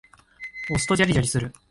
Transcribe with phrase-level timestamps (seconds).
[0.71, 1.53] 押すとジャリジャリする。